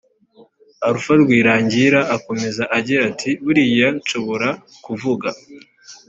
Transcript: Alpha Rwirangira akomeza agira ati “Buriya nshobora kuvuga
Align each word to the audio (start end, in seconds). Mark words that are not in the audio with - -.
Alpha 0.87 1.13
Rwirangira 1.21 1.99
akomeza 2.15 2.63
agira 2.77 3.01
ati 3.11 3.29
“Buriya 3.43 3.87
nshobora 3.97 4.49
kuvuga 4.85 5.27